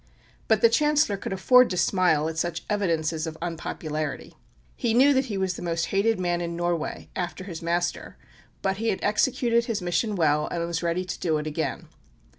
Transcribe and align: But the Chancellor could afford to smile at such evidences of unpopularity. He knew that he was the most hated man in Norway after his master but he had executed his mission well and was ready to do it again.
But 0.47 0.61
the 0.61 0.67
Chancellor 0.69 1.15
could 1.15 1.31
afford 1.31 1.69
to 1.69 1.77
smile 1.77 2.27
at 2.27 2.39
such 2.39 2.63
evidences 2.71 3.27
of 3.27 3.37
unpopularity. 3.39 4.35
He 4.75 4.95
knew 4.95 5.13
that 5.13 5.25
he 5.25 5.37
was 5.37 5.53
the 5.53 5.61
most 5.61 5.85
hated 5.93 6.19
man 6.19 6.41
in 6.41 6.55
Norway 6.55 7.11
after 7.15 7.43
his 7.43 7.61
master 7.61 8.17
but 8.63 8.77
he 8.77 8.87
had 8.87 9.03
executed 9.03 9.65
his 9.65 9.79
mission 9.79 10.15
well 10.15 10.47
and 10.47 10.65
was 10.65 10.81
ready 10.81 11.05
to 11.05 11.19
do 11.19 11.37
it 11.37 11.45
again. 11.45 11.87